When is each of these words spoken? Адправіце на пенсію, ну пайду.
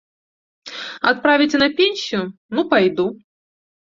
Адправіце 1.09 1.57
на 1.63 1.67
пенсію, 1.81 2.21
ну 2.57 2.61
пайду. 2.75 3.05